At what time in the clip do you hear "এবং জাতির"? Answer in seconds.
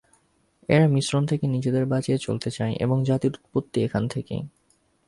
2.79-3.33